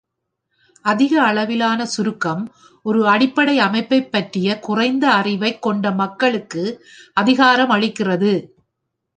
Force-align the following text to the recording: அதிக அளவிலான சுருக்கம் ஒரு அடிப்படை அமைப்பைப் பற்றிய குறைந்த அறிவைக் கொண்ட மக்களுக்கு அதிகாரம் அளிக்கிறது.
அதிக 0.85 1.21
அளவிலான 1.23 1.85
சுருக்கம் 1.85 2.41
ஒரு 2.85 3.07
அடிப்படை 3.07 3.59
அமைப்பைப் 3.59 4.11
பற்றிய 4.11 4.59
குறைந்த 4.59 5.13
அறிவைக் 5.13 5.61
கொண்ட 5.61 5.91
மக்களுக்கு 5.91 6.63
அதிகாரம் 7.13 7.69
அளிக்கிறது. 7.69 8.33